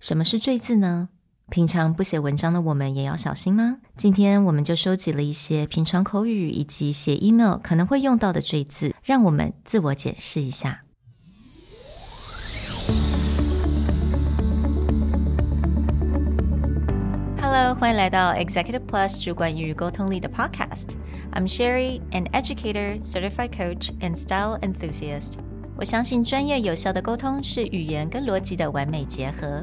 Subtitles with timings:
[0.00, 1.10] 什么是赘字呢？
[1.50, 3.80] 平常不写文章的我们也要小心吗？
[3.98, 10.84] 今天我们就收集了一些平常口语以及写 email 可能会用到的赘字，让我们自我检视一下。
[17.42, 20.94] Hello，欢迎来到 Executive Plus 主管与沟通力的 Podcast。
[21.32, 25.34] I'm Sherry, an educator, certified coach, and style enthusiast.
[25.76, 29.62] 我相信专业有效的沟通是语言跟逻辑的完美结合。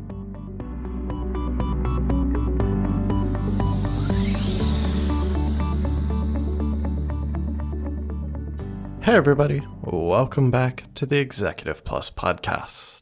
[9.01, 9.63] Hey, everybody.
[9.81, 13.01] Welcome back to the Executive Plus podcast.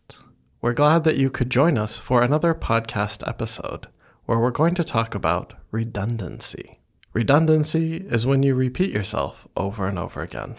[0.61, 3.89] We're glad that you could join us for another podcast episode
[4.25, 6.80] where we're going to talk about redundancy.
[7.11, 10.55] Redundancy is when you repeat yourself over and over again.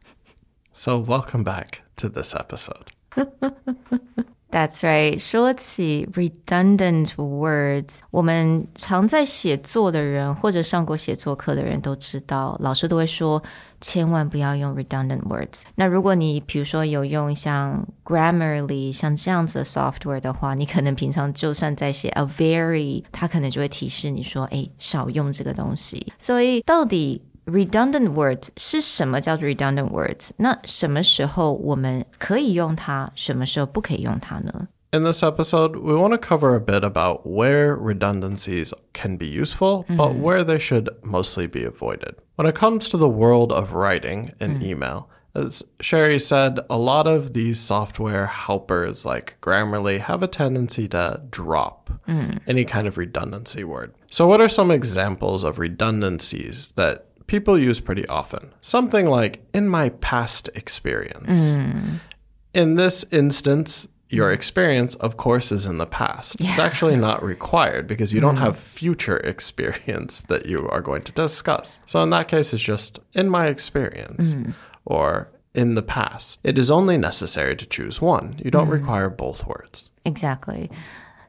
[0.72, 2.90] so, welcome back to this episode.
[4.50, 5.18] That's right。
[5.18, 13.42] 说起 redundant words，我们常在写作的人或者上过写作课的人都知道，老师都会说
[13.80, 15.64] 千万不要用 redundant words。
[15.74, 26.10] 那如果你比如说有用像 Grammarly 像这样子的 software 的话，你可能平常就算在写 a very，它可能就会提示你说，哎，少用这个东西。
[26.18, 30.31] 所以到底 redundant words 是什么叫做 redundant words？
[30.37, 34.67] 那什么时候我们可以用它，什么时候不可以用它呢？
[34.91, 39.95] In this episode, we want to cover a bit about where redundancies can be useful, mm
[39.95, 39.97] -hmm.
[39.97, 42.13] but where they should mostly be avoided.
[42.35, 44.63] When it comes to the world of writing in mm.
[44.63, 50.87] email, as Sherry said, a lot of these software helpers like Grammarly have a tendency
[50.89, 52.39] to drop mm.
[52.45, 53.95] any kind of redundancy word.
[54.05, 58.52] So, what are some examples of redundancies that people use pretty often.
[58.60, 61.32] Something like, in my past experience.
[61.32, 62.00] Mm.
[62.52, 66.40] In this instance, your experience, of course, is in the past.
[66.40, 66.50] Yeah.
[66.50, 68.22] It's actually not required because you mm.
[68.22, 71.78] don't have future experience that you are going to discuss.
[71.86, 74.54] So in that case, it's just in my experience mm.
[74.84, 76.40] or in the past.
[76.42, 78.40] It is only necessary to choose one.
[78.42, 78.72] You don't mm.
[78.72, 79.90] require both words.
[80.04, 80.70] Exactly.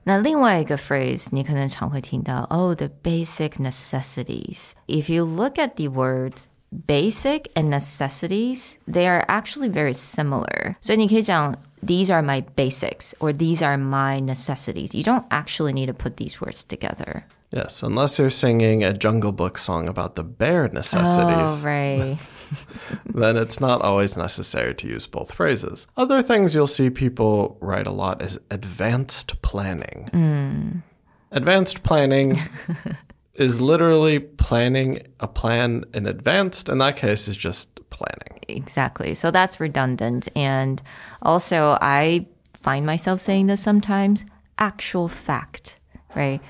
[0.09, 4.73] 那另外一个 phrase 你可能常会听到，oh the basic necessities.
[4.87, 6.45] If you look at the words
[6.87, 10.77] basic and necessities, they are actually very similar.
[10.81, 14.94] 所以你可以讲 these are my basics or these are my necessities.
[14.94, 17.26] You don't actually need to put these words together.
[17.52, 21.26] Yes, unless you're singing a Jungle Book song about the bare necessities.
[21.28, 22.18] Oh, right.
[23.06, 25.88] then it's not always necessary to use both phrases.
[25.98, 30.10] Other things you'll see people write a lot is advanced planning.
[30.14, 30.84] Mm.
[31.32, 32.38] Advanced planning
[33.40, 36.64] is literally planning a plan in advance.
[36.64, 38.40] In that case, is just planning.
[38.48, 39.16] Exactly.
[39.16, 40.28] So that's redundant.
[40.36, 40.82] And
[41.22, 44.26] also, I find myself saying this sometimes
[44.58, 45.78] actual fact,
[46.16, 46.42] right?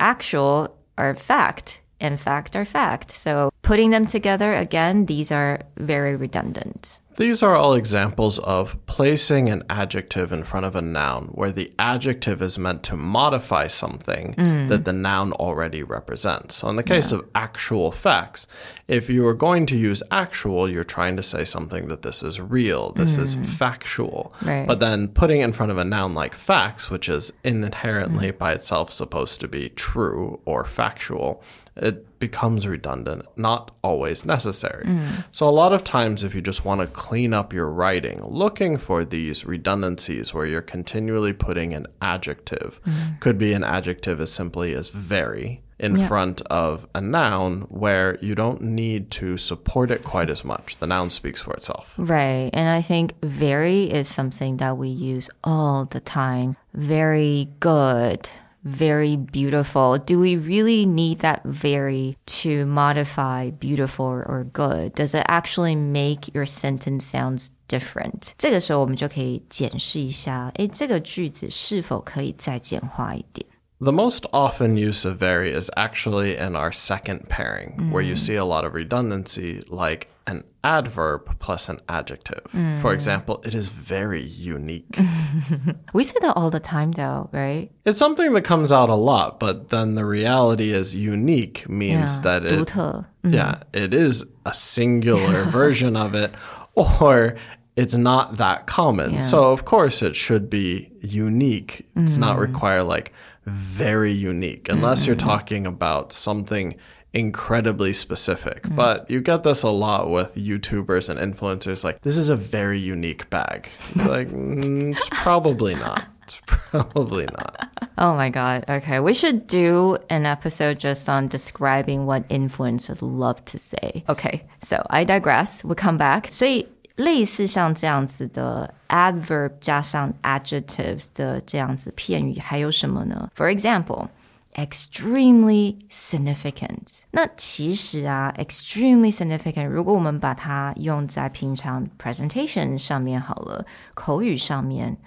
[0.00, 3.10] actual are fact and fact are fact.
[3.10, 7.00] So putting them together again, these are very redundant.
[7.16, 11.72] These are all examples of placing an adjective in front of a noun where the
[11.78, 14.68] adjective is meant to modify something mm.
[14.68, 16.56] that the noun already represents.
[16.56, 17.18] So, in the case yeah.
[17.18, 18.46] of actual facts,
[18.88, 22.40] if you are going to use actual, you're trying to say something that this is
[22.40, 23.22] real, this mm.
[23.22, 24.34] is factual.
[24.42, 24.66] Right.
[24.66, 28.38] But then putting it in front of a noun like facts, which is inherently mm.
[28.38, 31.42] by itself supposed to be true or factual,
[31.76, 34.84] it becomes redundant, not always necessary.
[34.86, 35.24] Mm.
[35.32, 38.78] So, a lot of times, if you just want to clean up your writing, looking
[38.78, 43.20] for these redundancies where you're continually putting an adjective, mm.
[43.20, 46.08] could be an adjective as simply as very in yeah.
[46.08, 50.78] front of a noun where you don't need to support it quite as much.
[50.78, 51.92] The noun speaks for itself.
[51.98, 52.48] Right.
[52.54, 56.56] And I think very is something that we use all the time.
[56.72, 58.30] Very good
[58.63, 59.97] very beautiful.
[59.97, 64.95] Do we really need that very to modify beautiful or good?
[64.95, 68.33] Does it actually make your sentence sounds different?
[68.37, 73.45] 这个时候我们就可以检视一下，诶，这个句子是否可以再简化一点。
[73.81, 77.91] the most often use of very is actually in our second pairing, mm.
[77.91, 78.17] where you mm.
[78.17, 82.42] see a lot of redundancy, like an adverb plus an adjective.
[82.50, 82.94] For mm.
[82.94, 84.98] example, it is very unique.
[85.92, 87.70] We say that all the time, though, right?
[87.84, 92.20] it's something that comes out a lot, but then the reality is unique means Yeah,
[92.22, 93.04] that it, 独特。
[93.22, 96.34] yeah, it is a singular version of it,
[96.74, 97.36] or
[97.76, 99.20] it's not that common.
[99.22, 101.86] So of course it should be unique.
[101.96, 102.40] It's not mm.
[102.40, 103.12] require like
[103.46, 105.26] very unique, unless you're mm.
[105.26, 106.76] talking about something
[107.13, 108.63] incredibly specific.
[108.75, 111.83] But you get this a lot with YouTubers and influencers.
[111.83, 113.69] Like this is a very unique bag.
[113.95, 116.03] like mm, it's probably not.
[116.23, 117.67] It's probably not.
[117.97, 118.63] Oh my God.
[118.69, 118.99] Okay.
[118.99, 124.03] We should do an episode just on describing what influencers love to say.
[124.07, 124.45] Okay.
[124.61, 125.63] So I digress.
[125.63, 126.29] We'll come back.
[126.29, 126.67] 所以
[126.97, 133.31] 类似像这样子的 adverb 加上 adjectives 的这样子片语还有什么呢？
[133.35, 134.09] For example,
[134.55, 137.01] extremely significant.
[137.11, 144.97] 那其实啊，extremely significant，如果我们把它用在平常 presentation 上面好了，口语上面，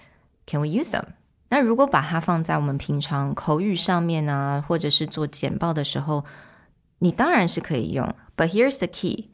[0.46, 1.04] can we use them？
[1.48, 6.24] 那如果把它放在我们平常口语上面啊，或者是做简报的时候，
[7.00, 8.14] 你当然是可以用。
[8.36, 9.30] But here's the key: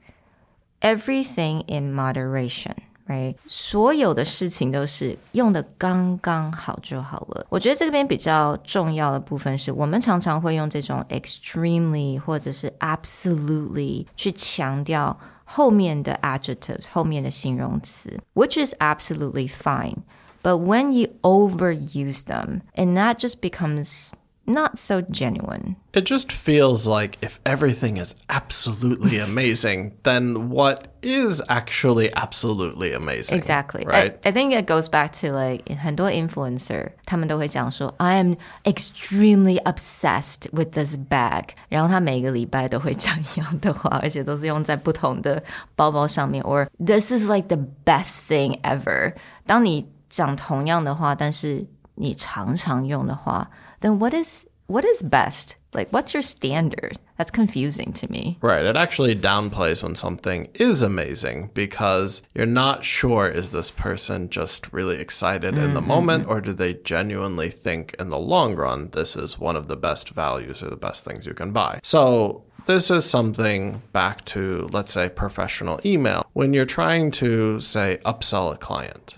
[0.81, 2.75] everything in moderation.
[3.06, 7.46] Right，所有的事情都是用的刚刚好就好了。
[7.50, 19.98] 我觉得这边比较重要的部分是我们常常会用这种 extremely 或者是 absolutely 去强调后面的 adjectives 后面的形容词，which is absolutely fine.
[20.42, 24.12] But when you overuse them, and that just becomes
[24.47, 25.77] not so genuine.
[25.93, 33.37] It just feels like if everything is absolutely amazing, then what is actually absolutely amazing?
[33.37, 33.85] Exactly.
[33.85, 34.19] Right?
[34.25, 40.49] I, I think it goes back to like 很多 influencer 他们都会讲说 I am extremely obsessed
[40.53, 45.43] with this bag，然后他每个礼拜都会讲一样的话，而且都是用在不同的
[45.77, 49.13] 包包上面，or this is like the best thing ever。
[49.45, 53.51] 当你讲同样的话，但是 你常常用的话，
[53.81, 55.57] then what is what is best?
[55.73, 56.99] Like what's your standard?
[57.17, 58.39] That's confusing to me.
[58.41, 58.65] Right.
[58.65, 64.73] It actually downplays when something is amazing because you're not sure is this person just
[64.73, 69.17] really excited in the moment or do they genuinely think in the long run this
[69.17, 71.81] is one of the best values or the best things you can buy?
[71.83, 76.25] So this is something back to, let's say, professional email.
[76.35, 79.17] When you're trying to, say, upsell a client,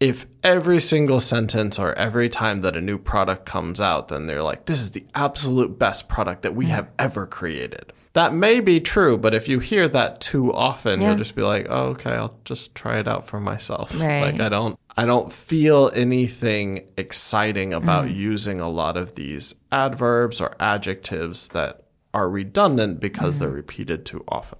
[0.00, 4.42] if every single sentence or every time that a new product comes out, then they're
[4.42, 7.92] like, this is the absolute best product that we have ever created.
[8.12, 11.08] That may be true, but if you hear that too often, Yeah.
[11.08, 13.98] you'll just be like, oh, okay, I'll just try it out for myself.
[14.00, 14.22] Right.
[14.22, 18.16] Like I don't I don't feel anything exciting about mm.
[18.16, 23.54] using a lot of these adverbs or adjectives that are redundant because they're mm.
[23.54, 24.58] repeated too often.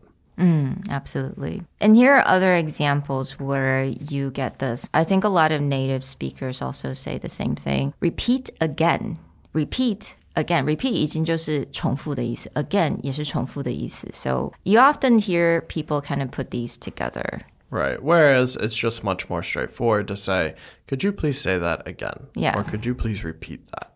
[0.89, 1.61] Absolutely.
[1.79, 4.89] And here are other examples where you get this.
[4.93, 7.93] I think a lot of native speakers also say the same thing.
[8.01, 9.19] Repeat again.
[9.53, 10.65] Repeat again.
[10.65, 14.09] Repeat 已经就是重复的意思，again 也是重复的意思。
[14.11, 17.41] So you often hear people kind of put these together.
[17.69, 17.99] Right.
[18.01, 20.55] Whereas it's just much more straightforward to say,
[20.87, 22.27] could you please say that again?
[22.35, 22.57] Yeah.
[22.57, 23.91] Or could you please repeat that?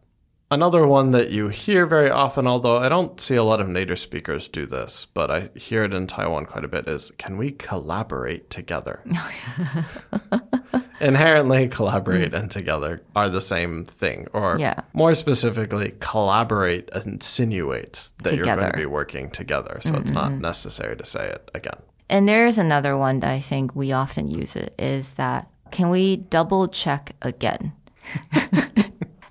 [0.52, 3.98] Another one that you hear very often, although I don't see a lot of native
[3.98, 7.52] speakers do this, but I hear it in Taiwan quite a bit, is can we
[7.52, 9.02] collaborate together?
[11.00, 14.26] Inherently, collaborate and together are the same thing.
[14.34, 14.82] Or Yeah.
[14.92, 19.78] more specifically, collaborate insinuates that you're going to be working together.
[19.80, 20.42] So it's not mm-hmm.
[20.42, 21.80] necessary to say it again.
[22.10, 26.16] And there's another one that I think we often use it is that can we
[26.18, 27.72] double check again?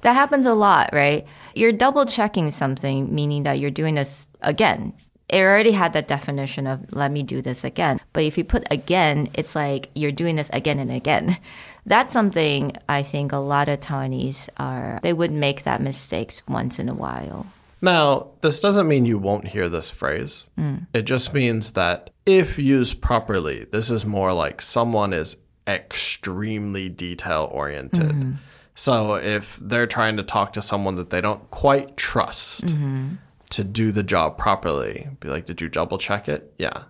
[0.01, 1.25] that happens a lot, right?
[1.55, 4.93] You're double checking something, meaning that you're doing this again.
[5.29, 8.01] It already had that definition of let me do this again.
[8.11, 11.37] But if you put again, it's like you're doing this again and again.
[11.85, 16.77] That's something I think a lot of Taiwanese are, they would make that mistakes once
[16.77, 17.47] in a while.
[17.81, 20.45] Now, this doesn't mean you won't hear this phrase.
[20.59, 20.85] Mm.
[20.93, 27.49] It just means that if used properly, this is more like someone is extremely detail
[27.51, 28.11] oriented.
[28.11, 28.37] Mm.
[28.81, 33.13] So if they're trying to talk to someone that they don't quite trust mm-hmm.
[33.51, 36.51] to do the job properly, be like, Did you double check it?
[36.57, 36.85] Yeah.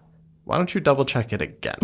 [0.45, 1.75] Why don't you double check it again?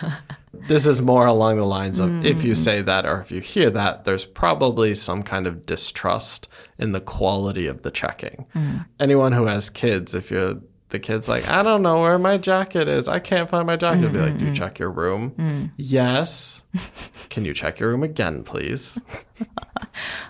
[0.68, 2.56] this is more along the lines of if you mm.
[2.56, 7.00] say that or if you hear that, there's probably some kind of distrust in the
[7.00, 8.44] quality of the checking.
[8.54, 8.84] Mm.
[9.00, 10.56] Anyone who has kids, if you're
[10.90, 13.08] the kid's like, I don't know where my jacket is.
[13.08, 14.12] I can't find my jacket.
[14.12, 14.54] Be like, Do you mm-hmm.
[14.54, 15.32] check your room?
[15.32, 15.70] Mm.
[15.76, 16.62] Yes.
[17.28, 18.98] Can you check your room again, please?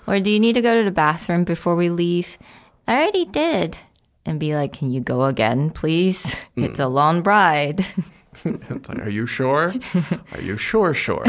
[0.07, 2.39] Or do you need to go to the bathroom before we leave?
[2.87, 3.77] I already did.
[4.25, 6.35] And be like, can you go again, please?
[6.57, 6.65] Mm.
[6.65, 7.87] It's a long ride.
[8.45, 9.73] it's like, are you sure?
[10.33, 10.95] Are you sure?
[10.95, 11.25] Sure.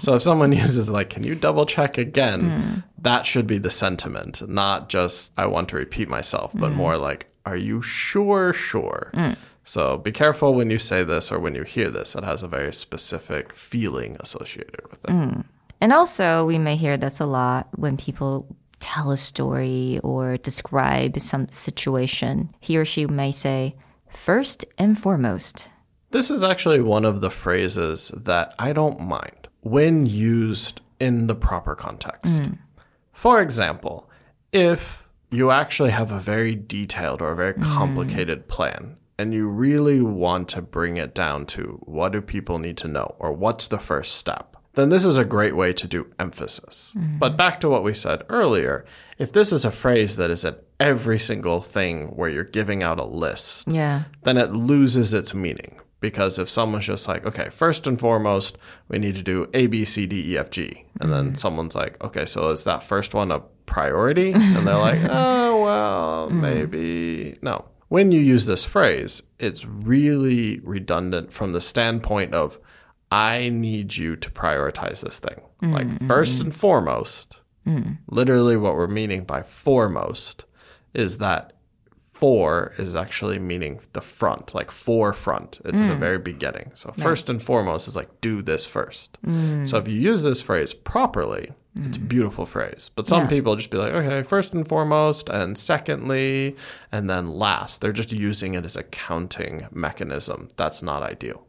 [0.00, 2.42] so if someone uses like, can you double check again?
[2.42, 2.84] Mm.
[3.02, 6.76] That should be the sentiment, not just I want to repeat myself, but mm-hmm.
[6.76, 8.52] more like, are you sure?
[8.52, 9.10] Sure.
[9.14, 9.36] Mm.
[9.64, 12.14] So be careful when you say this or when you hear this.
[12.14, 15.10] It has a very specific feeling associated with it.
[15.10, 15.44] Mm.
[15.80, 18.46] And also, we may hear this a lot when people
[18.78, 22.54] tell a story or describe some situation.
[22.60, 23.74] He or she may say,
[24.08, 25.68] first and foremost.
[26.10, 31.34] This is actually one of the phrases that I don't mind when used in the
[31.34, 32.40] proper context.
[32.42, 32.58] Mm.
[33.12, 34.10] For example,
[34.52, 37.62] if you actually have a very detailed or a very hmm.
[37.62, 42.76] complicated plan and you really want to bring it down to what do people need
[42.78, 46.10] to know or what's the first step, then this is a great way to do
[46.18, 46.90] emphasis.
[46.94, 47.18] Hmm.
[47.18, 48.84] But back to what we said earlier,
[49.18, 52.98] if this is a phrase that is at every single thing where you're giving out
[52.98, 54.04] a list, Yeah.
[54.22, 55.78] then it loses its meaning.
[56.02, 59.84] Because if someone's just like, okay, first and foremost, we need to do A, B,
[59.84, 60.84] C, D, E, F, G.
[61.00, 61.34] And then mm-hmm.
[61.36, 64.32] someone's like, okay, so is that first one a priority?
[64.32, 66.40] And they're like, oh, well, mm.
[66.40, 67.38] maybe.
[67.40, 67.66] No.
[67.88, 72.58] When you use this phrase, it's really redundant from the standpoint of,
[73.12, 75.40] I need you to prioritize this thing.
[75.60, 76.08] Like, mm-hmm.
[76.08, 77.98] first and foremost, mm.
[78.08, 80.46] literally what we're meaning by foremost
[80.94, 81.52] is that
[82.22, 85.60] for is actually meaning the front, like forefront.
[85.64, 86.06] It's in the mm.
[86.06, 86.70] very beginning.
[86.74, 89.18] So first and foremost is like do this first.
[89.26, 89.66] Mm.
[89.66, 92.06] So if you use this phrase properly, it's a mm.
[92.06, 92.92] beautiful phrase.
[92.94, 93.26] But some Yeah.
[93.26, 96.54] people just be like, okay, first and foremost, and secondly,
[96.92, 97.80] and then last.
[97.80, 100.46] They're just using it as a counting mechanism.
[100.56, 101.44] That's not ideal.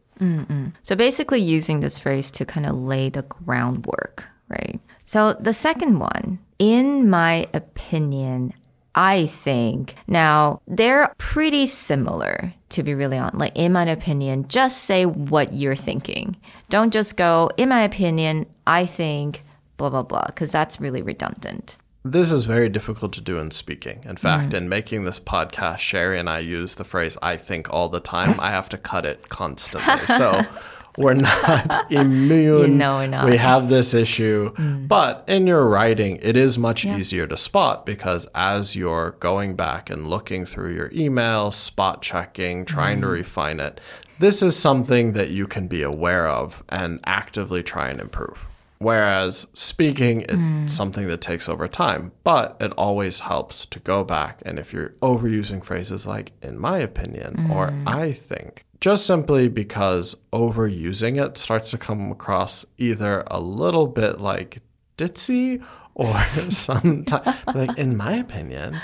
[0.81, 4.79] So basically, using this phrase to kind of lay the groundwork, right?
[5.05, 8.53] So the second one, in my opinion,
[8.95, 9.95] I think.
[10.07, 13.37] Now, they're pretty similar, to be really honest.
[13.37, 16.37] Like, in my opinion, just say what you're thinking.
[16.69, 19.43] Don't just go, in my opinion, I think,
[19.77, 21.77] blah, blah, blah, because that's really redundant.
[22.05, 24.01] This is very difficult to do in speaking.
[24.03, 24.57] In fact, mm.
[24.57, 28.37] in making this podcast, Sherry and I use the phrase I think all the time.
[28.41, 30.05] I have to cut it constantly.
[30.07, 30.41] So
[30.97, 32.77] we're not immune.
[32.77, 33.25] Know we're not.
[33.25, 34.53] We have this issue.
[34.55, 34.87] Mm.
[34.87, 39.89] But in your writing, it is much easier to spot because as you're going back
[39.89, 43.13] and looking through your email, spot checking, trying to mm.
[43.13, 43.79] refine it,
[44.19, 48.45] this is something that you can be aware of and actively try and improve.
[48.83, 50.69] Whereas speaking, it's mm.
[50.69, 54.41] something that takes over time, but it always helps to go back.
[54.45, 60.13] And if you're overusing phrases like, in my opinion, or I think, just simply because
[60.33, 64.61] overusing it starts to come across either a little bit like
[64.97, 65.63] ditzy
[65.95, 68.77] or sometimes like, in my opinion,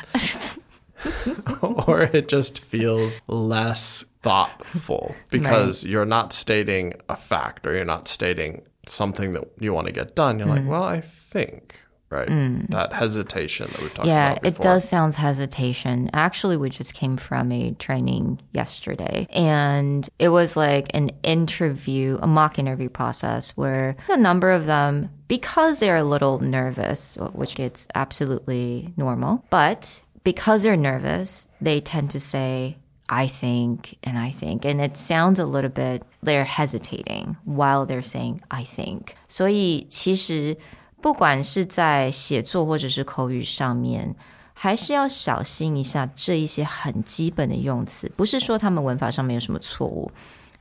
[1.61, 8.07] or it just feels less thoughtful because you're not stating a fact or you're not
[8.07, 10.39] stating something that you want to get done.
[10.39, 10.69] You're like, mm-hmm.
[10.69, 11.77] well, I think,
[12.10, 12.28] right?
[12.70, 14.62] That hesitation that we talked Yeah, about it before.
[14.62, 16.10] does sound hesitation.
[16.12, 22.26] Actually, we just came from a training yesterday, and it was like an interview, a
[22.26, 27.88] mock interview process where a number of them, because they're a little nervous, which is
[27.94, 34.64] absolutely normal, but because they're nervous, they tend to say, I think and I think.
[34.64, 39.14] And it sounds a little bit, they're hesitating while they're saying I think.
[39.28, 40.56] 所以其实
[41.01, 44.15] 不管是在写作或者是口语上面，
[44.53, 48.11] 还是要小心一下这一些很基本的用词。
[48.15, 50.11] 不是说他们文法上面有什么错误，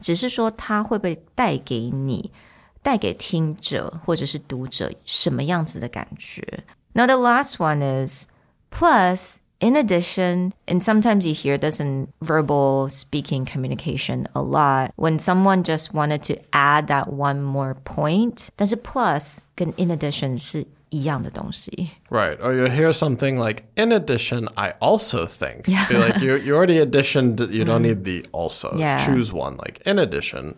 [0.00, 2.30] 只是说它会被带给你、
[2.82, 6.42] 带给听者或者是读者什么样子的感觉。
[6.92, 8.26] Now the last one is
[8.70, 9.34] plus.
[9.59, 15.63] In addition, and sometimes you hear this in verbal speaking communication a lot, when someone
[15.63, 21.89] just wanted to add that one more point, 但是 plus 跟 in addition 是 一样的东西。
[22.09, 22.37] Right.
[22.39, 25.65] Or you hear something like, in addition, I also think.
[25.65, 28.75] Be like, you, you already additioned, you don't need the also.
[28.77, 29.03] Yeah.
[29.03, 29.57] Choose one.
[29.57, 30.55] Like, in addition,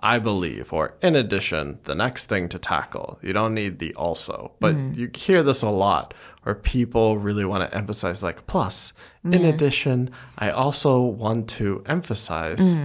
[0.00, 0.72] I believe.
[0.72, 3.18] Or, in addition, the next thing to tackle.
[3.20, 4.52] You don't need the also.
[4.58, 6.14] But you hear this a lot
[6.44, 12.80] where people really want to emphasize, like, plus, in addition, I also want to emphasize.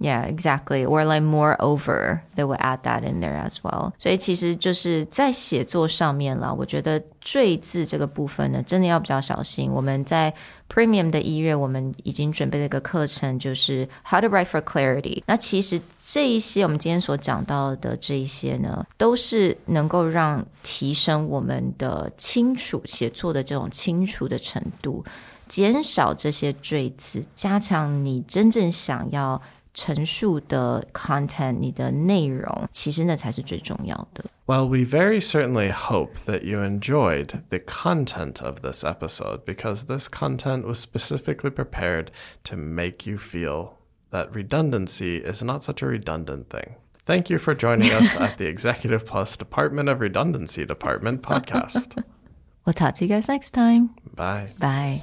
[0.00, 0.84] Yeah, exactly.
[0.84, 3.92] Or like moreover, they will add that in there as well.
[3.96, 9.70] 所以其实就是在写作上面了，我觉得赘字这个部分呢，真的要比较小心。
[9.70, 10.34] 我们在
[10.68, 15.22] Premium 的一月，我们已经准备了一个课程，就是 How to Write for Clarity。
[15.26, 25.04] 那其实这一些我们今天所讲到的这一些呢，都是能够让提升我们的清楚写作的这种清楚的程度。
[25.46, 29.40] 减少这些赘字，加强你真正想要
[29.78, 34.24] 陈述的 content，你的内容，其实那才是最重要的。
[34.46, 40.64] Well, we very certainly hope that you enjoyed the content of this episode because this content
[40.64, 42.08] was specifically prepared
[42.44, 43.70] to make you feel
[44.10, 46.76] that redundancy is not such a redundant thing.
[47.06, 52.02] Thank you for joining us at the Executive Plus Department of Redundancy Department podcast.
[52.64, 53.90] We'll talk to you guys next time.
[54.14, 54.48] Bye.
[54.58, 55.02] Bye.